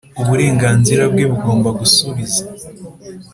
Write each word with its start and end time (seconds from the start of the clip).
uburenganzira 0.21 1.03
bwe 1.11 1.25
bugomba 1.31 1.69
gusubiza 1.79 2.43